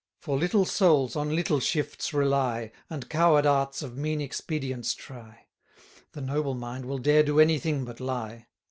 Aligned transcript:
For 0.19 0.35
little 0.35 0.65
souls 0.65 1.15
on 1.15 1.35
little 1.35 1.59
shifts 1.59 2.11
rely, 2.11 2.71
And 2.89 3.07
coward 3.07 3.45
arts 3.45 3.83
of 3.83 3.95
mean 3.99 4.19
expedients 4.19 4.95
try; 4.95 5.45
The 6.13 6.21
noble 6.21 6.55
mind 6.55 6.85
will 6.85 6.97
dare 6.97 7.21
do 7.21 7.39
anything 7.39 7.85
but 7.85 7.99
lie. 7.99 8.47